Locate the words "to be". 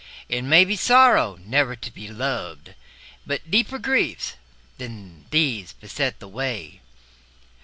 1.75-2.07